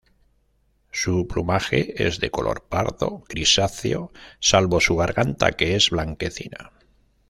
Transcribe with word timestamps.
Su 0.89 1.27
plumaje 1.27 1.93
es 2.03 2.19
de 2.19 2.31
color 2.31 2.63
pardo 2.67 3.21
grisáceo 3.29 4.11
salvo 4.39 4.79
su 4.81 4.95
garganta 4.97 5.51
que 5.51 5.75
es 5.75 5.91
blanquecina. 5.91 6.71